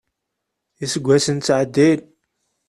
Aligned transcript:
Iseggasen 0.83 1.37
ttɛeddin. 1.39 2.01